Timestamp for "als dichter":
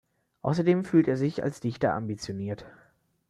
1.43-1.93